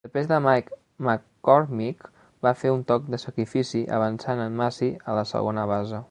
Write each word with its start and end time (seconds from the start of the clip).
Després 0.05 0.31
en 0.35 0.41
Mike 0.43 0.77
McCormick 1.07 2.07
va 2.47 2.53
fer 2.61 2.71
un 2.77 2.81
toc 2.91 3.11
de 3.15 3.19
sacrifici, 3.25 3.81
avançant 3.99 4.41
en 4.47 4.57
Masi 4.63 4.89
a 5.13 5.19
la 5.21 5.27
segona 5.33 5.67
base. 5.73 5.99